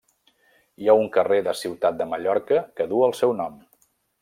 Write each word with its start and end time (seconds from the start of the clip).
Hi 0.83 0.89
ha 0.89 0.95
un 1.01 1.09
carrer 1.17 1.37
de 1.49 1.53
Ciutat 1.59 2.01
de 2.01 2.09
Mallorca 2.15 2.59
que 2.81 2.91
du 2.95 3.05
el 3.11 3.17
seu 3.21 3.37
nom. 3.45 3.63